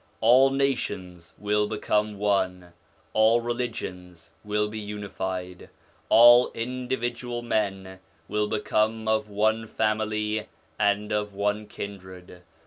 All 0.19 0.49
nations 0.49 1.35
will 1.37 1.67
become 1.67 2.17
one, 2.17 2.73
all 3.13 3.39
religions 3.39 4.31
will 4.43 4.67
be 4.67 4.79
unified, 4.79 5.69
all 6.09 6.51
individual 6.53 7.43
men 7.43 7.99
will 8.27 8.47
become 8.47 9.07
of 9.07 9.29
one 9.29 9.67
family 9.67 10.47
and 10.79 11.11
of 11.11 11.35
one 11.35 11.67
kindred. 11.67 12.41